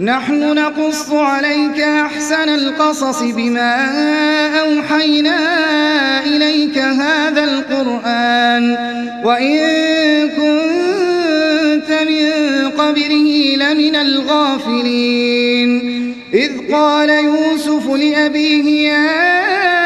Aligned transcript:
نحن 0.00 0.54
نقص 0.54 1.12
عليك 1.12 1.80
أحسن 1.80 2.48
القصص 2.48 3.22
بما 3.22 3.74
أوحينا 4.60 5.38
إليك 6.24 6.78
هذا 6.78 7.44
القرآن. 7.44 8.76
وإن 9.24 10.28
كنت 10.28 11.90
من 12.08 12.30
قبره 12.70 13.56
لمن 13.56 13.96
الغافلين. 13.96 15.70
إذ 16.34 16.72
قال 16.72 17.10
يوسف 17.10 17.90
لأبيه 17.90 18.88
يا 18.88 19.85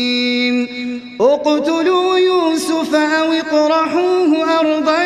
اقتلوا 1.21 2.17
يوسف 2.17 2.95
أو 2.95 3.33
اطرحوه 3.33 4.59
أرضا 4.59 5.03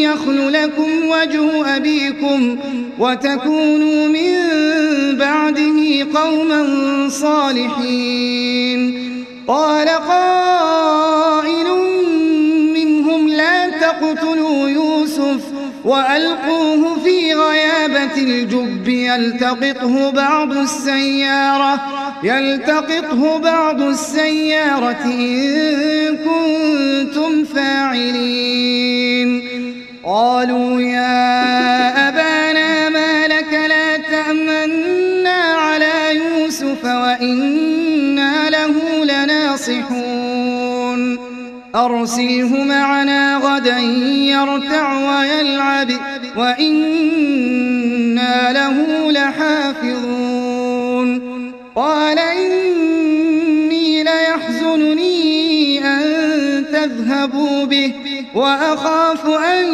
يخل 0.00 0.52
لكم 0.52 1.08
وجه 1.08 1.76
أبيكم 1.76 2.58
وتكونوا 2.98 4.08
من 4.08 4.36
بعده 5.18 6.06
قوما 6.20 6.62
صالحين. 7.08 9.06
قال 9.48 9.88
قائل 9.88 11.66
منهم 12.74 13.28
لا 13.28 13.70
تقتلوا 13.70 14.68
يوسف 14.68 15.40
وألقوه 15.84 16.98
في 17.04 17.34
غيابة 17.34 18.16
الجب 18.16 18.88
يلتقطه 18.88 20.10
بعض 20.10 20.52
السيارة. 20.52 21.80
يلتقطه 22.22 23.38
بعض 23.38 23.82
السيارة 23.82 25.04
إن 25.04 26.16
كنتم 26.16 27.44
فاعلين. 27.44 29.42
قالوا 30.04 30.80
يا 30.80 32.08
أبانا 32.08 32.88
ما 32.88 33.26
لك 33.26 33.52
لا 33.68 33.96
تأمنا 33.96 35.54
على 35.54 36.16
يوسف 36.16 36.84
وإنا 36.84 38.50
له 38.50 39.04
لناصحون. 39.04 40.56
أرسله 41.74 42.64
معنا 42.64 43.36
غدا 43.36 43.78
يرتع 43.78 44.92
ويلعب 44.92 45.90
وإنا 46.36 47.32
له 48.52 49.12
لحافظون. 49.12 50.15
قال 51.76 52.18
إني 52.18 54.02
ليحزنني 54.02 55.84
أن 55.84 56.02
تذهبوا 56.72 57.64
به 57.64 57.92
وأخاف 58.34 59.26
أن 59.26 59.64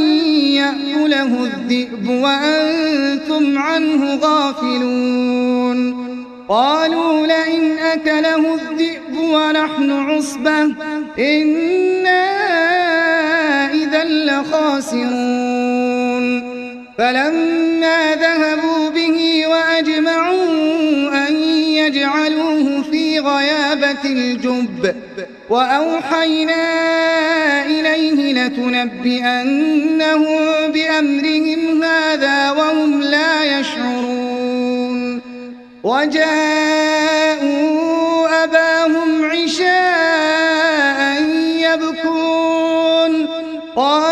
يأكله 0.58 1.44
الذئب 1.44 2.08
وأنتم 2.08 3.58
عنه 3.58 4.14
غافلون. 4.14 6.02
قالوا 6.48 7.26
لئن 7.26 7.78
أكله 7.78 8.54
الذئب 8.54 9.18
ونحن 9.18 9.90
عصبة 9.90 10.74
إنا 11.18 12.22
إذا 13.74 14.04
لخاسرون. 14.04 15.52
فلما 16.98 18.14
ذهبوا 18.14 18.90
به 18.90 19.46
وأجمعوا 19.46 20.41
يجعلوه 21.92 22.82
في 22.82 23.18
غيابة 23.18 24.04
الجب 24.04 24.94
وأوحينا 25.50 26.62
إليه 27.66 28.32
لتنبئنهم 28.32 30.36
بأمرهم 30.72 31.82
هذا 31.82 32.50
وهم 32.50 33.02
لا 33.02 33.60
يشعرون. 33.60 35.20
وجاءوا 35.82 36.22
أباهم 38.44 39.24
عشاء 39.24 41.22
يبكون. 41.58 43.26
قالوا 43.76 44.11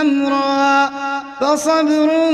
أمرا 0.00 0.90
فصبر 1.40 2.30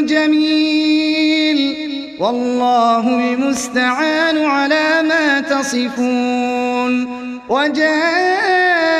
جميل 0.00 1.76
والله 2.20 3.32
المستعان 3.34 4.44
على 4.44 5.02
ما 5.08 5.40
تصفون 5.40 7.20
وجاءت 7.48 8.90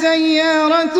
سيارة 0.00 0.98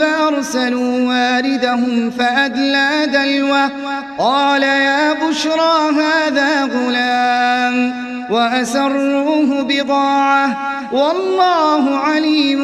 فأرسلوا 0.00 1.08
واردهم 1.08 2.10
فأدلى 2.10 3.06
دلوه 3.12 3.70
قال 4.18 4.62
يا 4.62 5.12
بشرى 5.12 5.90
هذا 5.96 6.64
غلام 6.64 8.05
وأسروه 8.30 9.62
بضاعة 9.62 10.56
والله 10.92 11.96
عليم 11.96 12.60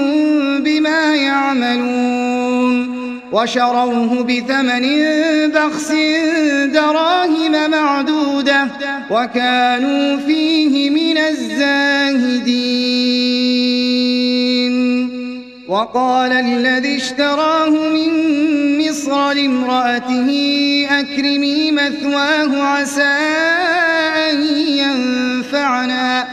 بما 0.63 1.17
يعملون 1.17 3.03
وشروه 3.33 4.23
بثمن 4.23 4.85
بخس 5.49 5.93
دراهم 6.73 7.71
معدودة 7.71 8.67
وكانوا 9.11 10.17
فيه 10.17 10.91
من 10.91 11.19
الزاهدين 11.19 12.73
وقال 15.69 16.33
الذي 16.33 16.97
اشتراه 16.97 17.71
من 17.71 18.13
مصر 18.89 19.33
لامرأته 19.33 20.29
أكرمي 20.91 21.73
مثواه 21.73 22.63
عسى 22.63 23.19
أن 24.33 24.43
ينفعنا. 24.69 26.29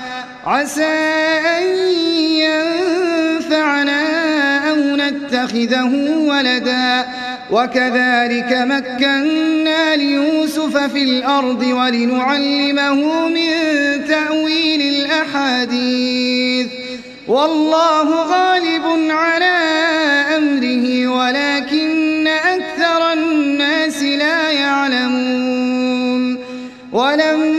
عسى 0.46 0.84
أن 1.58 1.64
ينفعنا 2.48 4.02
أو 4.70 4.76
نتخذه 4.76 5.94
ولدا. 6.20 7.06
وكذلك 7.52 8.52
مكنا 8.52 9.96
ليوسف 9.96 10.78
في 10.78 11.04
الأرض 11.04 11.62
ولنعلمه 11.62 13.28
من 13.28 13.52
تأويل 14.08 14.82
الأحاديث. 14.82 16.68
والله 17.28 18.24
غالب 18.24 18.84
على 19.10 19.58
أمره 20.38 21.08
ولكن 21.08 22.28
أكثر 22.28 23.14
الناس 23.14 24.04
لا 24.04 24.52
يعلمون. 24.52 26.38
ولما 26.92 27.59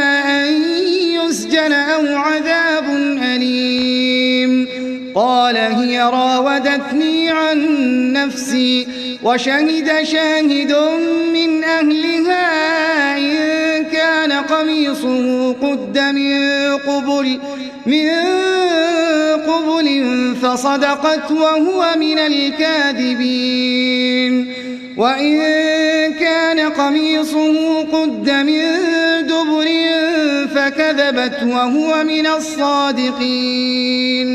أو 2.01 2.17
عذاب 2.17 2.85
أليم. 3.23 4.67
قال 5.15 5.57
هي 5.57 6.01
راودتني 6.01 7.29
عن 7.29 7.57
نفسي 8.13 8.87
وشهد 9.23 10.03
شاهد 10.03 10.75
من 11.33 11.63
أهلها 11.63 13.17
إن 13.17 13.83
كان 13.85 14.31
قميصه 14.31 15.53
قد 15.53 15.99
من 15.99 16.77
قبل 16.77 17.39
من 17.85 18.09
قبل 19.47 19.87
فصدقت 20.41 21.31
وهو 21.31 21.85
من 21.99 22.19
الكاذبين. 22.19 23.61
وإن 24.97 25.41
كان 26.19 26.59
قميصه 26.59 27.81
قد 27.81 28.29
من 28.29 28.61
دبر 29.27 29.67
فكذبت 30.71 31.43
وهو 31.43 32.03
من 32.03 32.27
الصادقين. 32.27 34.29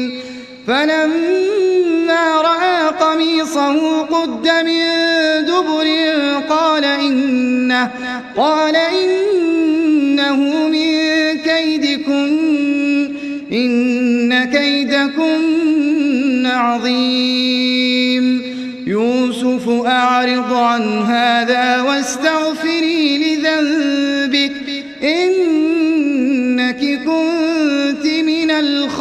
فلما 0.67 2.41
رأى 2.41 2.89
قميصه 3.01 4.03
قد 4.03 4.49
من 4.49 4.83
دبر 5.47 5.87
قال 6.49 6.85
إنه 6.85 7.91
قال 8.37 8.77
إنه 8.77 10.69
من 10.69 10.93
كيدكن 11.45 13.17
إن 13.53 14.45
كيدكن 14.45 16.47
عظيم. 16.47 18.43
يوسف 18.87 19.69
أعرض 19.87 20.53
عن 20.53 21.03
هذا 21.03 21.83
واستغفري 21.83 23.19
لذنبك 23.19 24.53
إنك 25.03 25.56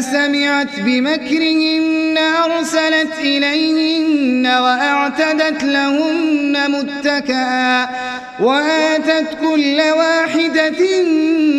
سمعت 0.00 0.80
بمكرهن 0.80 2.18
أرسلت 2.44 3.18
إليهن 3.20 4.46
وأعتدت 4.46 5.64
لهن 5.64 6.70
متكئا 6.70 7.88
وآتت 8.40 9.38
كل 9.40 9.80
واحدة 9.80 11.02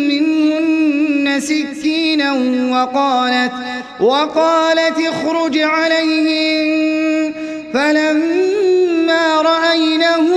منهن 0.08 1.40
سكينا 1.40 2.32
وقالت 2.72 3.52
وقالت 4.00 4.98
اخرج 4.98 5.58
عليهم 5.58 7.34
فلما 7.74 9.42
رأينه 9.42 10.28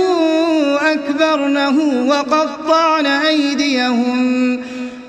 أكبرنه 0.92 2.06
وقطعن 2.08 3.06
أيديهم 3.06 4.60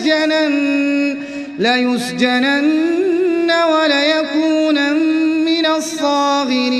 ليسجنن, 0.00 1.16
ليسجنن 1.58 3.50
وليكون 3.72 4.78
من 5.44 5.66
الصاغرين. 5.66 6.70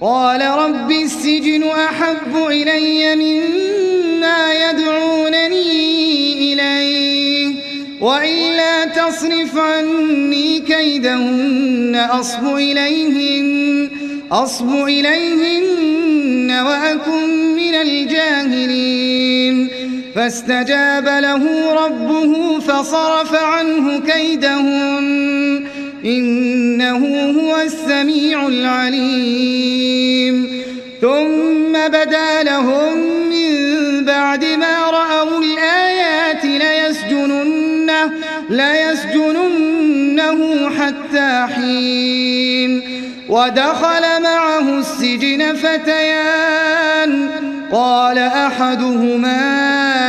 قال 0.00 0.40
رب 0.40 0.90
السجن 0.90 1.62
أحب 1.62 2.46
إلي 2.46 3.16
مما 3.16 4.54
يدعونني 4.54 6.52
إليه 6.52 7.54
وإلا 8.00 8.84
تصرف 8.84 9.58
عني 9.58 10.60
كيدهن 10.60 12.06
أصب 12.10 12.56
إليهن 12.56 13.88
أصب 14.32 14.84
إليهن 14.84 16.62
وأكن 16.66 17.54
من 17.56 17.74
الجاهلين. 17.74 19.68
فاستجاب 20.14 21.04
له 21.04 21.72
ربه 21.84 22.58
فصرف 22.58 23.34
عنه 23.34 24.00
كيدهن 24.00 25.66
إنه 26.04 27.30
هو 27.40 27.60
السميع 27.60 28.48
العليم. 28.48 29.82
ثم 31.00 31.72
بدا 31.88 32.42
لهم 32.42 32.96
من 33.30 34.04
بعد 34.04 34.44
ما 34.44 34.90
رأوا 34.90 35.40
الآيات 35.40 36.44
ليسجننه, 36.44 38.12
ليسجننه 38.50 39.90
حتى 40.70 41.46
حين. 41.54 42.82
ودخل 43.28 44.22
معه 44.22 44.78
السجن 44.78 45.54
فتيان. 45.54 47.41
قال 47.72 48.18
أحدهما 48.18 49.40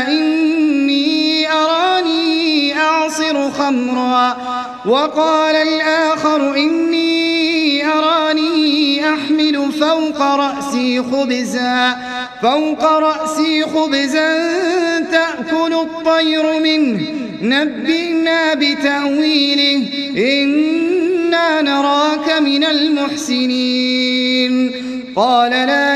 إني 0.08 1.52
أراني 1.52 2.80
أعصر 2.80 3.52
خمرا 3.52 4.38
وقال 4.86 5.56
الآخر 5.56 6.56
إني 6.56 7.86
أراني 7.86 9.10
أحمل 9.10 9.72
فوق 9.80 10.22
رأسي 10.22 11.04
خبزا 11.04 11.96
فوق 12.42 12.84
رأسي 12.84 13.64
خبزا 13.64 14.50
تأكل 15.12 15.74
الطير 15.74 16.60
منه. 16.60 17.00
نبئنا 17.42 18.54
بتأويله. 18.54 19.88
إنا 20.18 21.62
نراك 21.62 22.42
من 22.42 22.64
المحسنين. 22.64 24.14
قال 25.16 25.52
لا 25.52 25.96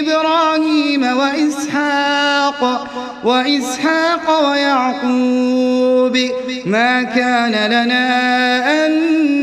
إبراهيم 0.00 1.02
وإسحاق 1.02 2.86
وإسحاق 3.24 4.50
ويعقوب. 4.50 6.18
ما 6.66 7.02
كان 7.02 7.52
لنا 7.70 8.06
أن 8.86 8.92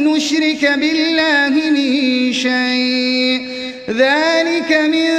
نشرك 0.07 0.72
بالله 0.79 1.53
من 1.69 2.33
شيء. 2.33 3.48
ذلك 3.89 4.72
من 4.93 5.10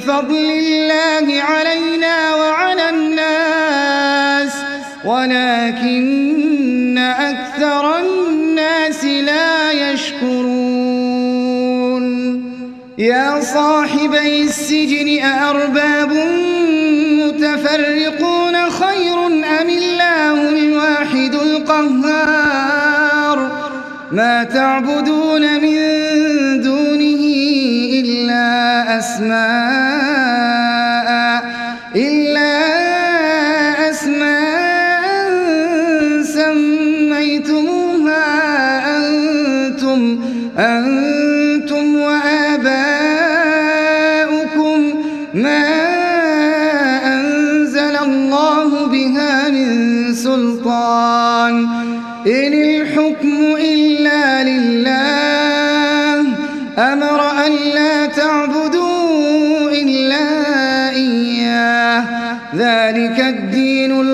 فضل 0.00 0.50
الله 0.50 1.42
علينا 1.42 2.34
وعلى 2.34 2.88
الناس 2.88 4.52
ولكن 5.04 6.98
أكثر 6.98 7.98
الناس 7.98 8.19
لا 9.30 9.72
يشكرون. 9.72 11.20
يا 12.98 13.40
صاحبي 13.40 14.42
السجن 14.42 15.24
أأرباب 15.24 16.12
متفرقون 17.20 18.70
خير 18.70 19.26
أم 19.60 19.68
الله 19.68 20.48
الواحد 20.48 21.34
القهار؟ 21.34 23.38
ما 24.12 24.44
تعبدون 24.44 25.60
من 25.62 25.76
دونه 26.62 27.22
إلا 28.00 28.48
أسماء 28.98 29.89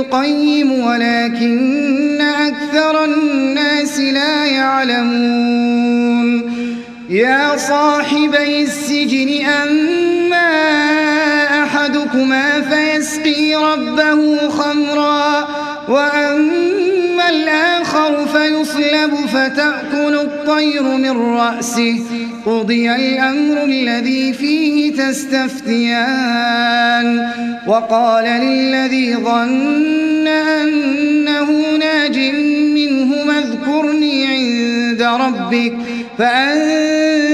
القيم 0.07 0.73
ولكن 0.73 2.21
أكثر 2.21 3.05
الناس 3.05 4.01
لا 4.01 4.47
يعلمون. 4.47 6.27
يا 7.11 7.57
صاحبي 7.57 8.63
السجن 8.63 9.47
أما 9.47 10.53
أحدكما 11.63 12.61
فيسقي 12.61 13.55
ربه 13.55 14.49
خمرا 14.49 15.49
وأما 15.89 17.29
الآخر 17.29 18.27
فيصلب 18.27 19.15
فتأكل 19.33 20.15
الطير 20.15 20.83
من 20.83 21.19
رأسه. 21.19 22.03
قضي 22.47 22.95
الأمر 22.95 23.65
الذي 23.65 24.33
فيه 24.33 24.93
تستفتيان. 24.93 26.47
وقال 27.67 28.25
للذي 28.25 29.17
ظن 29.17 30.27
أنه 30.27 31.77
ناج 31.79 32.19
منهما 32.75 33.39
اذكرني 33.39 34.27
عند 34.27 35.03
ربك 35.03 35.73
فأنساه 36.19 37.27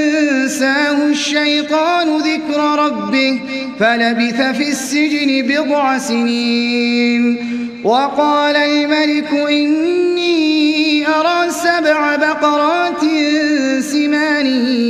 الشيطان 1.07 2.19
ذكر 2.19 2.61
ربه 2.79 3.41
فلبث 3.81 4.41
في 4.41 4.69
السجن 4.69 5.43
بضع 5.49 5.99
سنين 5.99 7.37
وقال 7.85 8.57
الملك 8.57 9.33
إني 9.33 11.07
أرى 11.09 11.51
سبع 11.51 12.17
بقرات 12.17 13.01
سمان 13.81 14.47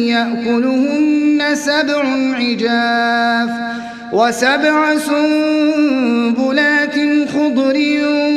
يأكلهن 0.07 1.43
سبع 1.55 2.05
عجاف 2.35 3.82
وسبع 4.13 4.97
سنبلات 4.99 6.95
خضر 7.29 7.77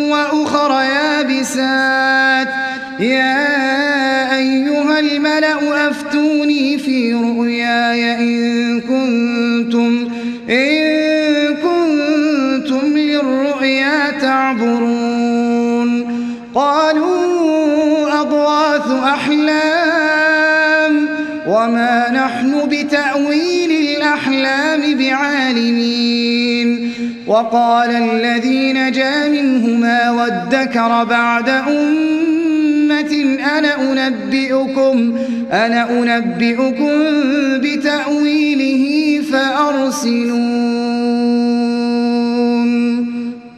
وأخر 0.10 0.72
يابسات. 0.72 2.48
يا 3.00 4.38
أيها 4.38 5.00
الملأ 5.00 5.89
أفتوني 5.89 6.77
في 6.77 7.13
رؤياي 7.13 8.13
إن 8.20 8.82
كنتم 8.82 10.08
إن 10.50 11.55
كنتم 11.55 12.98
للرؤيا 12.98 14.12
تعبرون. 14.22 15.91
قالوا 16.55 18.22
أضواث 18.22 19.03
أحلام 19.03 20.94
وما 21.48 22.12
نحن 22.12 22.70
بتأويل 22.70 23.75
الأحلام 24.16 24.98
بعالمين. 24.98 26.92
وقال 27.28 27.90
الذي 27.90 28.74
نجا 28.74 29.30
منهما 29.30 30.12
وادكر 30.12 31.04
بعد 31.04 31.50
أمة 31.50 33.38
أنا 33.58 33.92
أنبئكم 33.92 35.18
أنا 35.52 35.90
أنبئكم 35.90 36.92
بتأويله 37.62 39.22
فأرسلون. 39.32 40.46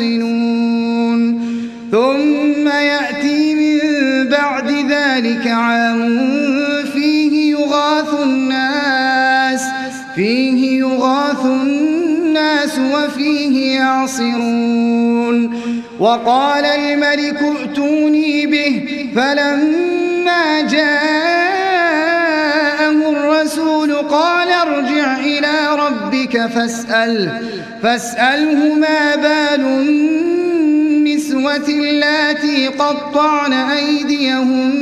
مما 0.00 0.22
تحصنون 0.32 1.42
ثم 1.90 2.68
يأتي 2.68 3.54
من 3.54 3.78
بعد 4.28 4.70
ذلك 4.70 5.46
عام 5.46 6.22
فيه 6.94 7.50
يغاث 7.52 8.22
الناس 8.22 9.62
فيه 10.14 10.78
يغاث 10.80 11.44
الناس 11.44 12.78
وفيه 12.78 13.76
يعصرون. 13.76 15.62
وقال 16.00 16.64
الملك 16.64 17.42
ائتوني 17.42 18.46
به 18.46 19.08
فلما 19.16 20.60
جاءه 20.60 21.92
الرسول 23.10 23.94
قال 23.94 24.48
ارجع 24.48 25.18
إلى 25.18 25.76
ربك 25.78 26.11
فاسأل 26.36 27.30
فاسأله 27.82 28.74
ما 28.74 29.16
بال 29.16 29.60
النسوة 29.60 31.68
اللاتي 31.68 32.66
قطعن 32.66 33.52
أيديهن. 33.52 34.72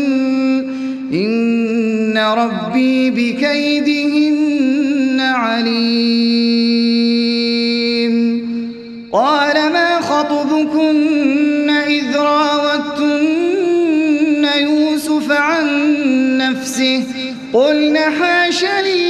إن 1.13 2.19
ربي 2.19 3.11
بكيدهن 3.11 5.21
عليم. 5.21 6.11
قال 9.13 9.73
ما 9.73 10.01
خطبكن 10.01 11.71
إذ 11.71 12.17
راوتن 12.17 13.31
يوسف 14.61 15.33
عن 15.33 15.67
نفسه؟ 16.39 17.05
قلنا 17.53 18.01
حاش 18.01 18.65
لله 18.65 19.10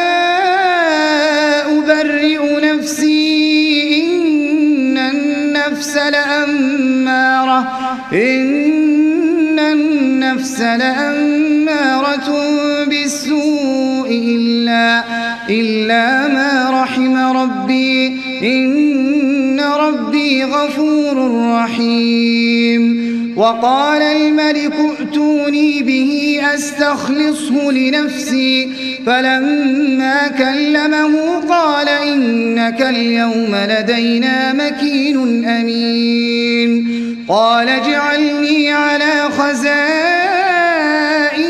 النفس 5.81 5.97
لأمارة. 5.97 7.71
إن 8.13 9.59
النفس 9.59 10.61
لأمارة 10.61 12.29
بالسوء 12.85 14.09
إلا, 14.09 15.03
إلا 15.49 16.27
ما 16.27 16.83
رحم 16.83 17.37
ربي. 17.37 18.07
إن 18.43 19.59
ربي 19.59 20.43
غفور 20.43 21.45
رحيم. 21.55 23.11
وقال 23.37 24.01
الملك 24.01 24.73
ائتوني 24.99 25.83
به 25.83 26.41
أستخلصه 26.53 27.71
لنفسي. 27.71 28.69
فلما 29.05 30.27
كلمه 30.27 31.20
إنك 32.71 32.81
اليوم 32.81 33.55
لدينا 33.55 34.53
مكين 34.53 35.45
أمين. 35.45 36.87
قال 37.29 37.69
اجعلني 37.69 38.71
على 38.71 39.29
خزائن 39.37 39.67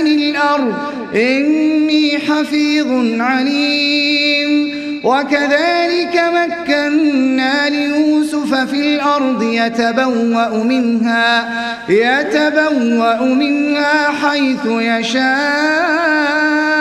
الأرض 0.08 0.74
إني 1.16 2.18
حفيظ 2.18 3.22
عليم. 3.22 4.72
وكذلك 5.04 6.24
مكنا 6.34 7.70
ليوسف 7.70 8.54
في 8.54 8.96
الأرض 8.96 9.44
يتبوأ 9.44 10.64
منها 10.64 11.50
يتبوأ 11.90 13.24
منها 13.24 14.10
حيث 14.22 14.66
يشاء. 14.66 16.81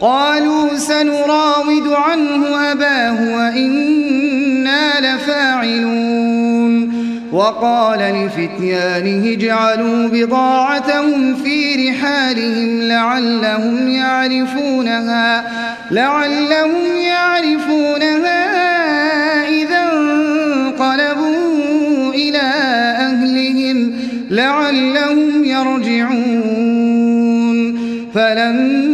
قالوا 0.00 0.76
سنراود 0.76 1.88
عنه 1.92 2.72
أباه 2.72 3.36
وإنا 3.36 5.00
لفاعلون. 5.00 6.40
وقال 7.32 7.98
لفتيانه 7.98 9.32
اجعلوا 9.32 10.08
بضاعتهم 10.08 11.34
في 11.34 11.88
رحالهم 11.88 12.80
لعلهم 12.82 13.88
يعرفونها 13.88 15.44
لعلهم 15.90 16.96
يعرفونها 17.04 18.40
إذا 19.48 19.92
انقلبوا 19.92 21.30
إلى 22.14 22.42
أهلهم 22.98 23.92
لعلهم 24.30 25.44
يرجعون. 25.44 26.60
فلما 28.14 28.89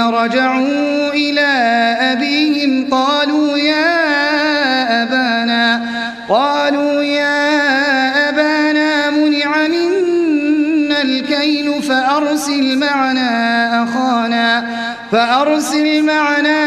رجعوا 0.00 1.12
إلى 1.12 1.50
أبيهم 2.00 2.88
قالوا 2.90 3.58
يا 3.58 5.02
أبانا 5.02 5.82
قالوا 6.28 7.02
يا 7.02 8.28
أبانا 8.28 9.10
منع 9.10 9.66
منا 9.68 11.02
الكيل 11.02 11.82
فأرسل 11.82 12.78
معنا 12.78 13.84
أخانا 13.84 14.66
فأرسل 15.12 16.02
معنا 16.02 16.60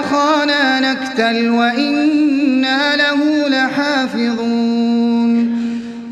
أخانا 0.00 0.80
نكتل 0.80 1.50
وإنا 1.50 2.96
له 2.96 3.48
لحافظون. 3.48 4.82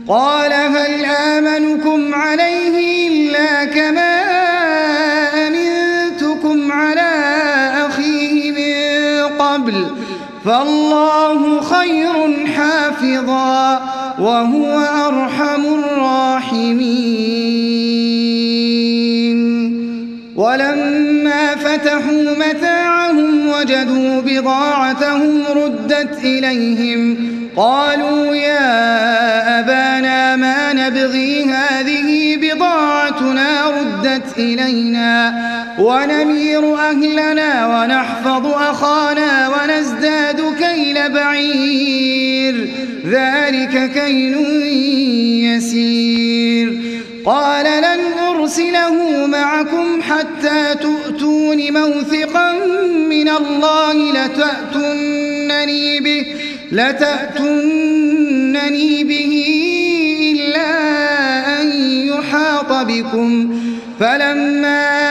قال 0.09 0.53
هل 0.53 1.05
آمنكم 1.05 2.15
عليه 2.15 3.09
إلا 3.09 3.65
كما 3.65 4.10
فالله 10.45 11.61
خير 11.61 12.47
حافظا 12.57 13.81
وهو 14.19 14.79
أرحم 15.09 15.65
الراحمين. 15.65 17.11
ولما 20.37 21.55
فتحوا 21.57 22.35
متاعهم 22.39 23.49
وجدوا 23.49 24.21
بضاعتهم 24.21 25.43
ردت 25.57 26.25
إليهم 26.25 27.17
قالوا 27.57 28.35
يا 28.35 29.61
أبانا 29.61 30.37
ما 30.37 30.73
نبغي 30.73 31.45
هذه 31.45 32.37
بضاعتنا 32.37 33.71
ردت 33.71 34.39
إلينا. 34.39 35.35
ونمير 35.81 36.75
أهلنا 36.75 37.67
ونحفظ 37.67 38.47
أخانا 38.47 39.49
ونزداد 39.49 40.41
كيل 40.59 41.13
بعير. 41.13 42.69
ذلك 43.07 43.91
كيل 43.93 44.35
يسير. 45.45 46.81
قال 47.25 47.65
لن 47.65 48.01
أرسله 48.29 49.27
معكم 49.27 50.03
حتى 50.03 50.75
تؤتون 50.75 51.73
موثقا 51.73 52.53
من 53.09 53.29
الله 53.29 53.95
لتأتنني 54.13 56.01
به 56.01 56.27
لتأتنني 56.73 57.85
به 59.05 59.45
إلا 60.33 60.71
أن 61.61 61.67
يحاط 62.07 62.73
بكم. 62.87 63.61
فلما 64.01 65.11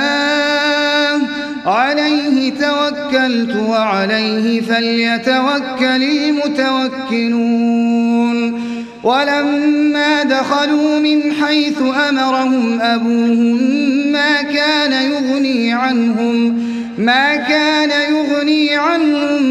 توكلت 3.31 3.55
وعليه 3.55 4.61
فليتوكل 4.61 6.03
المتوكلون. 6.03 7.61
ولما 9.03 10.23
دخلوا 10.23 10.99
من 10.99 11.33
حيث 11.33 11.81
أمرهم 12.09 12.81
أبوهم 12.81 13.57
ما 14.11 14.41
كان 14.41 15.11
يغني 15.11 15.73
عنهم 15.73 16.71
ما 16.97 17.35
كان 17.35 17.89
يغني 18.13 18.75
عنهم 18.75 19.43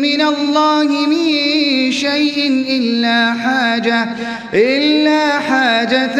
من 0.00 0.20
الله 0.20 1.06
من 1.06 1.92
شيء 1.92 2.64
إلا 2.68 3.32
حاجة 3.32 4.08
إلا 4.54 5.38
حاجة 5.38 6.16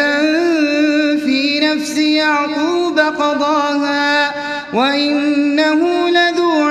في 1.25 1.59
نفس 1.59 1.97
يعقوب 1.97 2.99
قضاها 2.99 4.33
وإنه 4.73 6.09
لذو 6.09 6.46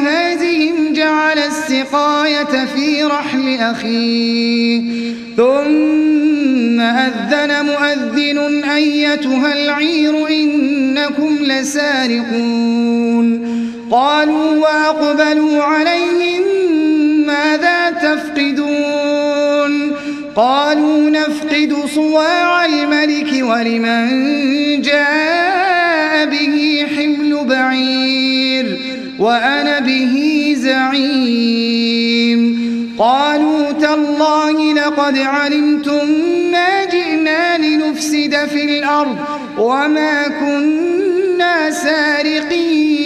بجهازهم 0.00 0.92
جعل 0.92 1.38
السقاية 1.38 2.66
في 2.74 3.02
رحل 3.02 3.58
أخيه. 3.60 4.82
ثم 5.36 6.80
أذن 6.80 7.66
مؤذن 7.66 8.64
أيتها 8.64 9.52
العير 9.52 10.28
إنكم 10.28 11.38
لسارقون. 11.40 12.80
قالوا 13.90 14.56
وأقبلوا 14.56 15.62
عليهم 15.62 16.42
ماذا 17.26 17.90
تفقدون؟ 17.90 18.70
قالوا 20.36 21.10
نفقد 21.10 21.76
صواع 21.94 22.64
الملك 22.64 23.44
ولمن 23.44 24.82
جاء 24.82 26.26
به 26.26 26.79
وأنا 29.20 29.80
به 29.80 30.14
زعيم. 30.58 32.40
قالوا 32.98 33.72
تالله 33.72 34.74
لقد 34.74 35.18
علمتم 35.18 36.06
ما 36.52 36.84
جئنا 36.84 37.58
لنفسد 37.58 38.46
في 38.52 38.64
الأرض 38.64 39.16
وما 39.58 40.28
كنا 40.28 41.70
سارقين. 41.70 43.00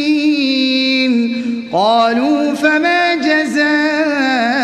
قالوا 1.72 2.54
فما 2.54 3.14
جزاؤه 3.14 4.63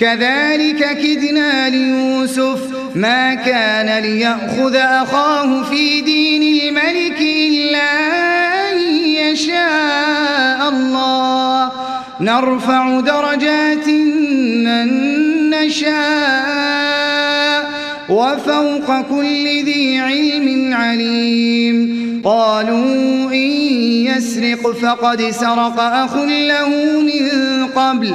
كذلك 0.00 0.98
كدنا 0.98 1.68
ليوسف 1.68 2.60
ما 2.94 3.34
كان 3.34 4.02
ليأخذ 4.02 4.74
أخاه 4.74 5.62
في 5.62 6.00
دين 6.00 6.42
الملك 6.42 7.20
إلا 7.20 7.90
أن 8.72 8.78
يشاء 9.06 10.68
الله. 10.68 11.72
نرفع 12.20 13.00
درجات 13.00 13.88
من 13.88 14.88
نشاء 15.50 16.98
وفوق 18.08 19.00
كل 19.00 19.64
ذي 19.64 19.98
علم 19.98 20.74
عليم. 20.74 21.98
قالوا 22.24 23.32
إن 23.32 23.50
يسرق 24.10 24.72
فقد 24.72 25.30
سرق 25.30 25.80
أخ 25.80 26.16
له 26.16 26.68
من 27.00 27.28
قبل. 27.66 28.14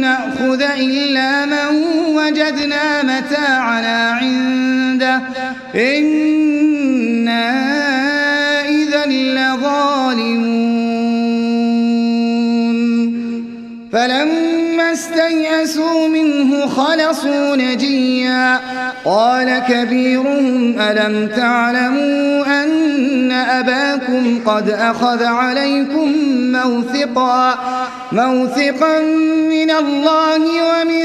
نأخذ 0.00 0.62
إلا 0.62 1.44
من 1.46 1.84
وجدنا 2.14 3.02
متاعنا 3.02 4.10
عنده. 4.10 5.22
إنا 5.74 7.48
إذا 8.68 9.06
لظالمون. 9.06 10.78
فلما 13.92 14.37
استيئسوا 14.92 16.08
منه 16.08 16.66
خلصوا 16.66 17.56
نجيا. 17.56 18.60
قال 19.04 19.62
كبيرهم 19.68 20.80
ألم 20.80 21.28
تعلموا 21.36 22.64
أن 22.64 23.32
أباكم 23.32 24.40
قد 24.46 24.70
أخذ 24.70 25.24
عليكم 25.24 26.12
موثقا؟ 26.52 27.58
موثقا 28.12 29.00
من 29.50 29.70
الله 29.70 30.40
ومن 30.40 31.04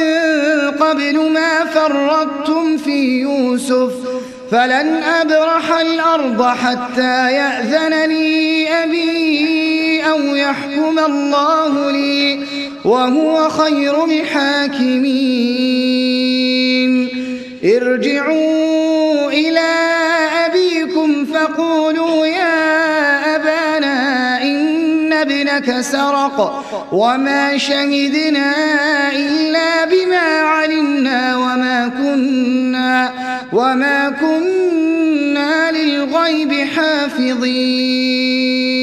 قبل 0.71 1.29
ما 1.31 1.65
فرطتم 1.65 2.77
في 2.77 3.21
يوسف. 3.21 3.93
فلن 4.51 5.03
أبرح 5.03 5.79
الأرض 5.79 6.43
حتى 6.43 7.31
يأذن 7.31 8.09
لي 8.09 8.67
أبي 8.83 10.03
أو 10.09 10.19
يحكم 10.19 10.99
الله 10.99 11.91
لي. 11.91 12.39
وهو 12.85 13.49
خير 13.49 14.05
الحاكمين. 14.05 15.73
ارجعوا 17.63 19.31
إلى 19.31 19.69
أبيكم 20.45 21.25
فقولوا 21.25 22.25
يا 22.25 23.35
أبانا 23.35 24.43
إن 24.43 25.13
ابنك 25.13 25.81
سرق 25.81 26.63
وما 26.91 27.57
شهدنا 27.57 28.53
إلا 29.11 29.85
بما 29.85 30.41
علمنا 30.41 31.37
وما 31.37 31.87
كنا 31.87 33.13
وما 33.53 34.09
كنا 34.09 35.71
للغيب 35.71 36.53
حافظين. 36.75 38.82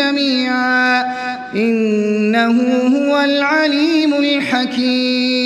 جميعا. 0.00 1.04
إنه 1.54 2.56
هو 2.96 3.20
العليم 3.20 4.14
الحكيم. 4.14 5.40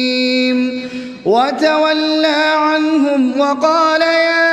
وتولى 1.25 2.45
عنهم 2.57 3.41
وقال 3.41 4.01
يا 4.01 4.45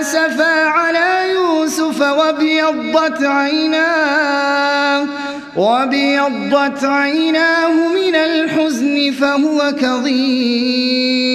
أسفا 0.00 0.64
على 0.64 1.32
يوسف 1.34 2.00
وابيضت 2.00 3.22
عيناه 3.22 5.06
وابيضت 5.56 6.84
عيناه 6.84 7.72
من 7.72 8.14
الحزن 8.14 9.10
فهو 9.20 9.72
كظيم. 9.80 11.34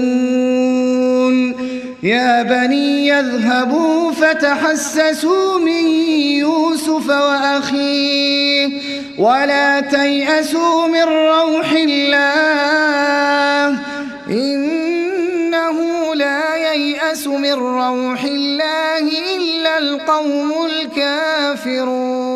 يا 2.03 2.43
بني 2.43 3.07
يذهبوا 3.07 4.11
فتحسسوا 4.11 5.59
من 5.59 5.87
يوسف 6.37 7.09
وأخيه 7.09 8.69
ولا 9.17 9.79
تيأسوا 9.79 10.87
من 10.87 11.03
روح 11.03 11.71
الله 11.71 12.57
إنه 14.29 15.77
لا 16.15 16.55
ييأس 16.55 17.27
من 17.27 17.53
روح 17.53 18.23
الله 18.23 19.09
إلا 19.37 19.77
القوم 19.77 20.65
الكافرون 20.65 22.30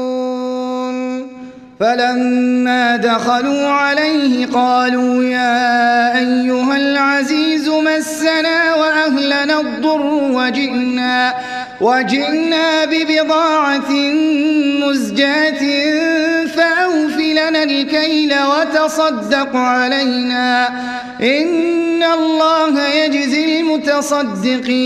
فلما 1.80 2.96
دخلوا 2.96 3.68
عليه 3.68 4.46
قالوا 4.46 5.24
يا 5.24 6.18
أيها 6.18 6.78
العزيز 6.78 7.70
مسنا 7.70 8.76
وأهلنا 8.76 9.60
الضر 9.60 10.06
وجئنا 10.32 11.34
وجئنا 11.82 12.86
ببضاعة 12.86 13.92
مزجاة 14.86 15.64
فأوف 16.46 17.18
لنا 17.18 17.64
الكيل 17.64 18.34
وتصدق 18.34 19.56
علينا. 19.56 20.68
إن 21.22 22.04
الله 22.04 22.88
يجزي 22.88 23.60
المتصدقين. 23.60 24.86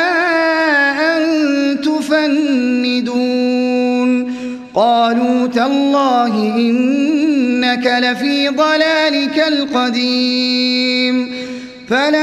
تفندون 2.27 4.11
قالوا 4.75 5.47
تالله 5.47 6.55
إنك 6.55 7.99
لفي 8.03 8.49
ضلالك 8.49 9.43
القديم. 9.47 11.35
فلما 11.89 12.21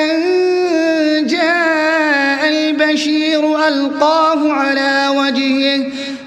أن 0.00 0.16
جاء 1.26 2.48
البشير 2.48 3.68
ألقاه 3.68 4.52
على 4.52 5.08
وجهه 5.16 5.86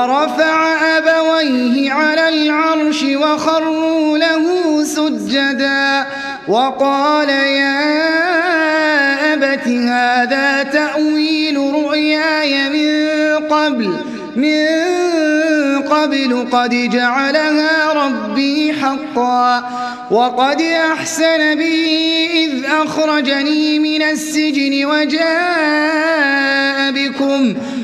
ورفع 0.00 0.76
أبويه 0.96 1.92
على 1.92 2.28
العرش 2.28 3.02
وخروا 3.02 4.18
له 4.18 4.44
سجدا 4.84 6.06
وقال 6.48 7.28
يا 7.28 7.74
أبت 9.34 9.68
هذا 9.68 10.62
تأويل 10.62 11.56
رؤياي 11.56 12.68
من 12.68 13.46
قبل 13.46 13.94
من 14.36 15.82
قبل 15.82 16.48
قد 16.52 16.70
جعلها 16.70 17.92
ربي 17.92 18.72
حقا 18.72 19.64
وقد 20.10 20.60
أحسن 20.60 21.54
بي 21.54 22.26
إذ 22.44 22.64
أخرجني 22.64 23.78
من 23.78 24.02
السجن 24.02 24.84
وجاء 24.84 25.30
بكم 26.90 27.54